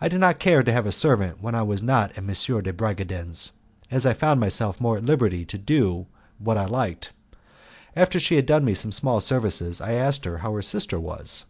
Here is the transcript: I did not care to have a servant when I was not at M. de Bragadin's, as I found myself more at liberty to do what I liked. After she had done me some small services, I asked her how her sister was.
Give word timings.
I 0.00 0.06
did 0.08 0.20
not 0.20 0.38
care 0.38 0.62
to 0.62 0.70
have 0.72 0.86
a 0.86 0.92
servant 0.92 1.42
when 1.42 1.56
I 1.56 1.62
was 1.64 1.82
not 1.82 2.12
at 2.16 2.18
M. 2.18 2.28
de 2.62 2.72
Bragadin's, 2.72 3.50
as 3.90 4.06
I 4.06 4.12
found 4.14 4.38
myself 4.38 4.80
more 4.80 4.98
at 4.98 5.04
liberty 5.04 5.44
to 5.46 5.58
do 5.58 6.06
what 6.38 6.56
I 6.56 6.66
liked. 6.66 7.10
After 7.96 8.20
she 8.20 8.36
had 8.36 8.46
done 8.46 8.64
me 8.64 8.74
some 8.74 8.92
small 8.92 9.20
services, 9.20 9.80
I 9.80 9.94
asked 9.94 10.24
her 10.24 10.38
how 10.38 10.54
her 10.54 10.62
sister 10.62 11.00
was. 11.00 11.46